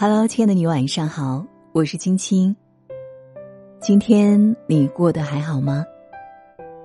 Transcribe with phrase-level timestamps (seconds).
[0.00, 2.54] Hello，亲爱的你，晚上好，我是青青。
[3.80, 5.84] 今天你过得还好吗？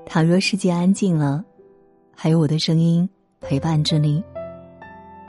[0.04, 1.46] 倘若世界安静了，
[2.16, 3.08] 还有我的声音
[3.40, 4.24] 陪伴着你，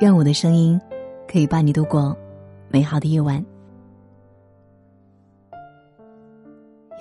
[0.01, 0.81] 愿我的声音
[1.29, 2.17] 可以伴你度过
[2.71, 3.45] 美好的夜晚。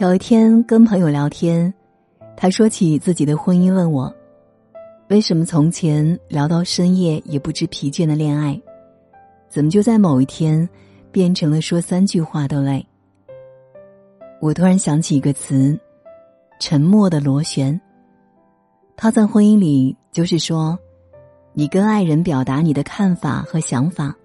[0.02, 1.74] 有一天跟朋友聊天，
[2.36, 4.14] 他说起自己的婚姻，问我
[5.08, 8.62] 为什么从前聊到深夜也不知疲倦的恋爱。
[9.54, 10.68] 怎么就在某一天，
[11.12, 12.84] 变成了说三句话都累？
[14.42, 15.80] 我突然想起一个词：
[16.60, 17.80] 沉默的螺旋。
[18.98, 20.76] 他在婚姻里，就是说，
[21.54, 24.16] 你跟爱人表达你的看法和想法，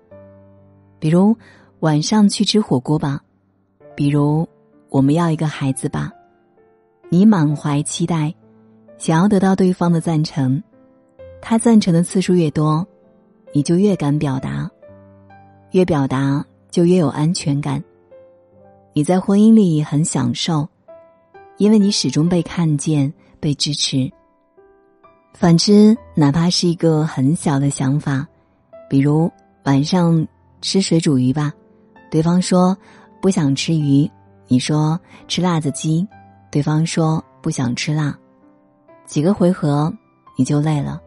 [0.99, 1.37] 比如
[1.81, 3.21] 晚上去吃火锅吧，
[3.95, 4.49] 比如
[4.89, 6.11] 我们要一个孩子吧，
[7.11, 8.35] 你满怀期待，
[8.97, 10.63] 想要得到对方的赞成，
[11.43, 12.87] 他赞成的次数越多，
[13.53, 14.71] 你就越敢表达。
[15.73, 17.83] 越表达就越有安全感。
[18.93, 20.69] 你在婚姻里很享受，
[21.57, 24.11] 因为你始终被看见、被支持。
[25.35, 28.27] 反之，哪怕是一个很小的想法，
[28.89, 29.31] 比如
[29.65, 30.27] 晚上
[30.61, 31.53] 吃水煮鱼吧，
[32.11, 32.77] 对方说
[33.21, 34.11] 不想吃鱼，
[34.49, 36.07] 你说吃辣子鸡，
[36.51, 38.19] 对方说不想吃辣，
[39.07, 39.93] 几个回合
[40.37, 41.01] 你就累了。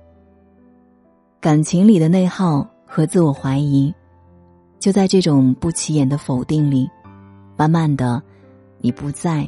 [1.41, 3.93] 感情里的内耗和自我怀疑。
[4.81, 6.89] 就在这种不起眼的否定里，
[7.55, 8.19] 慢慢的，
[8.79, 9.47] 你不再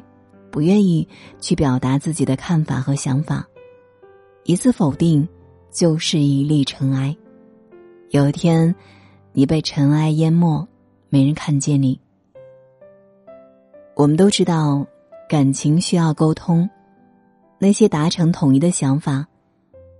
[0.52, 1.06] 不愿意
[1.39, 3.44] 去表达自己的看法和想法。
[4.44, 5.28] 一次否定，
[5.72, 7.17] 就是一粒尘埃。
[8.11, 8.73] 有一天，
[9.31, 10.67] 你被尘埃淹没，
[11.09, 12.00] 没人看见你。
[13.95, 14.86] 我们都知道，
[15.28, 16.70] 感情需要沟通。
[17.58, 19.26] 那些达成统一的想法，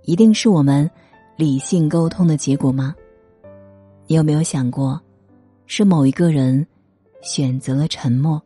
[0.04, 0.88] 一定是我们
[1.34, 2.94] 理性沟通的结果吗？
[4.06, 5.00] 你有没有想过？
[5.66, 6.66] 是某一个人
[7.22, 8.40] 选择了沉默。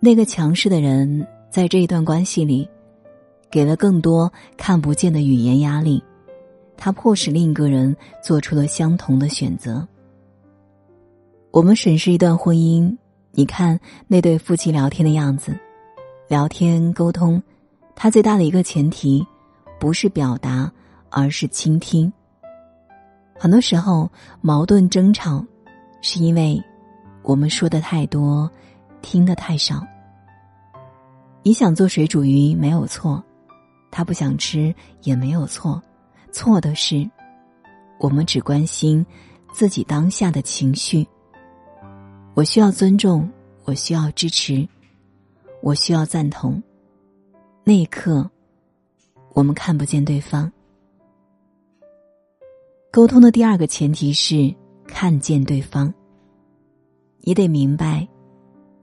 [0.00, 2.68] 那个强势的人在这一段关系里，
[3.50, 6.02] 给了更多看不见的语言压力，
[6.76, 9.86] 他迫使另一个人做出了相同的选择。
[11.52, 12.96] 我们审视一段婚姻，
[13.30, 13.78] 你看
[14.08, 15.56] 那对夫妻聊天的样子，
[16.26, 17.40] 聊天沟通，
[17.94, 19.24] 他最大的一个前提，
[19.78, 20.72] 不是表达，
[21.10, 22.12] 而是倾听。
[23.38, 24.10] 很多时候，
[24.40, 25.44] 矛盾争吵。
[26.02, 26.60] 是因为
[27.22, 28.50] 我们说的太多，
[29.00, 29.80] 听的太少。
[31.44, 33.22] 你想做水煮鱼没有错，
[33.90, 35.80] 他不想吃也没有错，
[36.32, 37.08] 错的是
[38.00, 39.06] 我们只关心
[39.52, 41.06] 自己当下的情绪。
[42.34, 43.30] 我需要尊重，
[43.64, 44.68] 我需要支持，
[45.62, 46.60] 我需要赞同。
[47.62, 48.28] 那一刻，
[49.34, 50.50] 我们看不见对方。
[52.90, 54.52] 沟通的第二个前提是。
[54.92, 55.92] 看见对方，
[57.22, 58.06] 你得明白，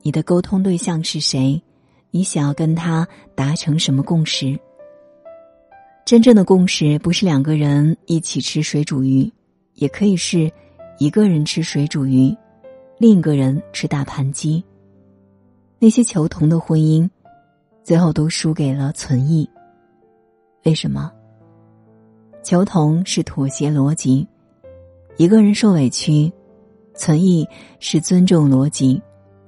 [0.02, 1.62] 你的沟通对象是谁，
[2.10, 4.60] 你想要跟他达成什么共识。
[6.04, 9.32] 真正的共识不是两个人一起吃水煮鱼，
[9.76, 10.52] 也可以是
[10.98, 12.36] 一个人吃水煮鱼，
[12.98, 14.64] 另一个人吃大盘鸡。
[15.78, 17.08] 那些求同的婚姻，
[17.84, 19.48] 最后都输给了存异。
[20.66, 21.12] 为什么？
[22.44, 24.28] 求同是妥协逻辑。
[25.20, 26.32] 一个人受委屈，
[26.96, 27.46] 存疑
[27.82, 29.02] 是尊重逻辑，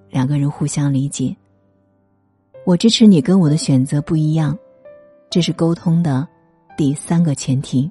[0.10, 1.34] 两个人互相理解。
[2.66, 4.60] 我支持你跟我的选择不一样，
[5.30, 6.28] 这是沟通的
[6.76, 7.90] 第三个前提。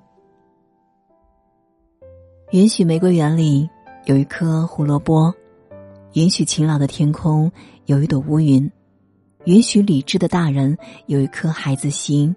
[2.50, 3.66] 允许玫瑰园里
[4.04, 5.32] 有一颗胡萝卜，
[6.12, 7.50] 允许晴朗的天空
[7.86, 8.70] 有一朵乌云，
[9.46, 10.76] 允许理智的大人
[11.06, 12.36] 有一颗孩子心。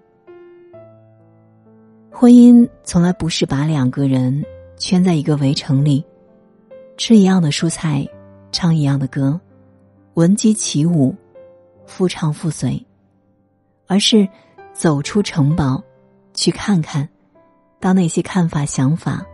[2.10, 4.42] 婚姻从来不是把两个人。
[4.76, 6.04] 圈在一个围城里，
[6.96, 8.06] 吃一样的蔬菜，
[8.52, 9.40] 唱一样的歌，
[10.14, 11.14] 闻鸡起舞，
[11.86, 12.84] 夫唱妇随，
[13.86, 14.28] 而是
[14.72, 15.82] 走出城堡，
[16.34, 17.08] 去看看，
[17.78, 19.24] 当那些看法、想法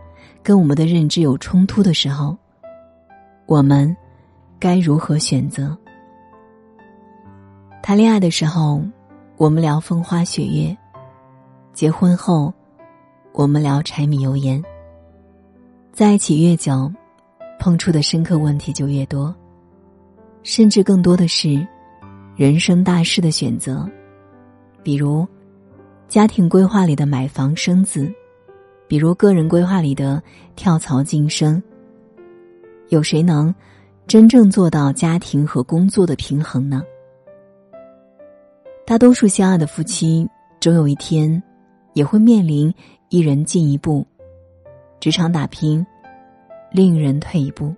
[0.43, 2.37] 跟我们的认知有冲突的时候，
[3.45, 3.95] 我们
[4.59, 5.75] 该如何选择？
[7.81, 8.81] 谈恋爱的时候，
[9.37, 10.77] 我们聊风花雪月；
[11.73, 12.53] 结婚后，
[13.33, 14.63] 我们聊柴米油盐。
[15.93, 16.89] 在一起越久，
[17.59, 19.33] 碰触的深刻问题就越多，
[20.41, 21.67] 甚至更多的是
[22.35, 23.87] 人生大事的选择，
[24.81, 25.27] 比如
[26.07, 28.09] 家庭规划里的买房生子，
[28.87, 30.23] 比如个人规划里的
[30.55, 31.61] 跳槽晋升。
[32.87, 33.53] 有谁能
[34.07, 36.81] 真正做到家庭和工作的平衡呢？
[38.85, 40.27] 大多数相爱的夫妻，
[40.61, 41.41] 终有一天
[41.93, 42.73] 也会面临
[43.09, 44.05] 一人进一步。
[45.01, 45.83] 职场打拼，
[46.71, 47.73] 另一人退一步，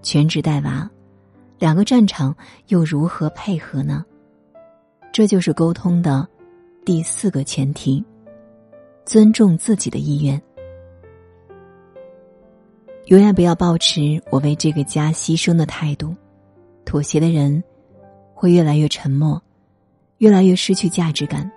[0.00, 0.88] 全职带娃，
[1.58, 2.32] 两个战场
[2.68, 4.04] 又如何配合呢？
[5.12, 6.24] 这就是沟通的
[6.84, 8.02] 第四个前提：
[9.04, 10.40] 尊重自己的意愿。
[13.06, 16.14] 永远不要保持我为这个家牺牲的态度，
[16.84, 17.60] 妥协的人
[18.32, 19.42] 会越来越沉默，
[20.18, 21.50] 越来越失去价值感。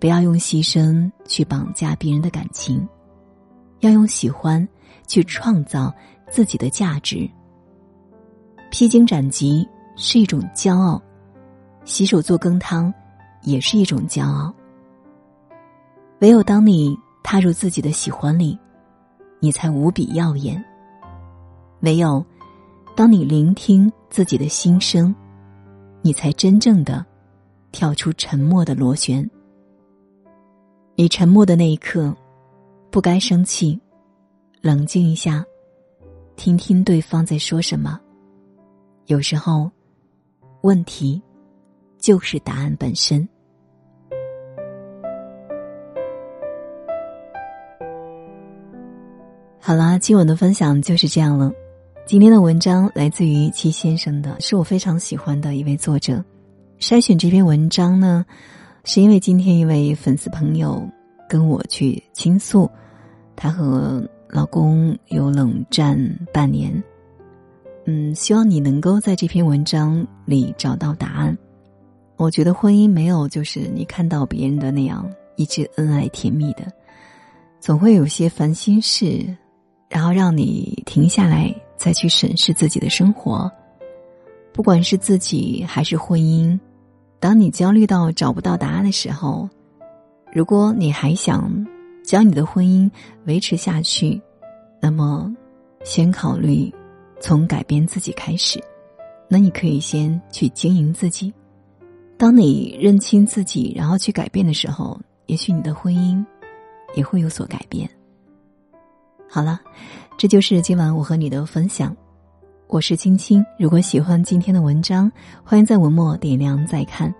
[0.00, 2.86] 不要用牺牲去绑架别人的感情，
[3.80, 4.66] 要用喜欢
[5.06, 5.92] 去创造
[6.30, 7.28] 自己的价值。
[8.70, 11.00] 披荆斩棘是一种骄傲，
[11.84, 12.92] 洗手做羹汤
[13.42, 14.54] 也是一种骄傲。
[16.20, 18.58] 唯有当你踏入自己的喜欢里。
[19.38, 20.64] 你才无比耀眼。
[21.80, 22.24] 唯有
[22.96, 25.14] 当你聆听自己的心声，
[26.00, 27.04] 你才真正的
[27.70, 29.28] 跳出沉默的螺旋。
[30.94, 32.16] 你沉默的那一刻，
[32.96, 33.78] 不该生气，
[34.62, 35.44] 冷静一下，
[36.34, 38.00] 听听对方在说什么。
[39.04, 39.70] 有时候，
[40.62, 41.20] 问题
[41.98, 43.28] 就是答案本身。
[49.60, 51.52] 好啦，今晚的分享就是这样了。
[52.06, 56.24] 今天的文章来自于戚先生的，是我非常喜欢的一位作者。
[56.80, 58.24] 筛选这篇文章呢，
[58.84, 60.82] 是因为今天一位粉丝朋友
[61.28, 62.70] 跟我去倾诉，
[63.36, 65.96] 她和老公有冷战
[66.32, 66.82] 半年。
[67.84, 71.36] 嗯，希望你能够在这篇文章里找到答案。
[72.16, 76.66] 我觉得婚姻没有就是你看到别人的那样一直恩爱甜蜜的，
[77.60, 79.36] 总会有些烦心事。
[79.88, 83.48] 然后让你停下来，再去审视自己的生活，
[84.52, 86.58] 不管是自己还是婚姻。
[87.20, 89.48] 当你焦虑到找不到答案的时候，
[90.32, 91.65] 如果你还想
[92.06, 92.88] 将你的婚姻
[93.24, 94.22] 维持下去，
[94.80, 95.34] 那么
[95.84, 96.72] 先考虑
[97.20, 98.62] 从改变自己开始。
[99.28, 101.34] 那你可以先去经营自己。
[102.16, 106.24] 当你认清自己，然后去改变的时候，也许你的婚姻
[106.94, 107.90] 也会有所改变。
[109.28, 109.60] 好了，
[110.16, 111.94] 这就是今晚我和你的分享。
[112.68, 115.10] 我是青青，如果喜欢今天的文章，
[115.42, 117.12] 欢迎在文末点亮再看。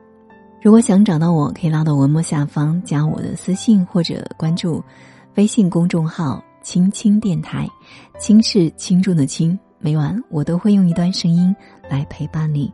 [0.67, 4.83] 如果想找到我，可以拉到文末下方加我的私信或者关注
[5.37, 7.69] 微信公众号“青青电台”，
[8.19, 9.57] 轻是轻重的轻。
[9.79, 11.55] 每晚我都会用一段声音
[11.89, 12.69] 来陪伴你。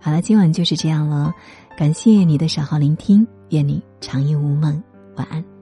[0.00, 1.32] 好了，今晚就是这样了，
[1.78, 4.82] 感谢你的守候聆听，愿你长夜无梦，
[5.14, 5.59] 晚安。